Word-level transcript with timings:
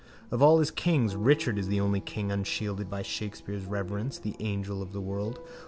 Of 0.31 0.41
all 0.41 0.57
his 0.57 0.71
kings 0.71 1.15
Richard 1.15 1.59
is 1.59 1.67
the 1.67 1.79
only 1.79 1.99
king 1.99 2.31
unshielded 2.31 2.89
by 2.89 3.03
Shakespeare's 3.03 3.65
reverence, 3.65 4.17
the 4.17 4.35
angel 4.39 4.81
of 4.81 4.93
the 4.93 4.99
world. 5.01 5.37